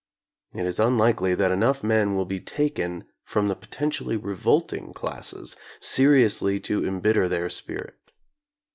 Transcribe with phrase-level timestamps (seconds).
[0.55, 4.19] It is un likely that enough men will be taken from the po [913 tentially
[4.19, 7.99] revolting classes seriously to embitter their spirit.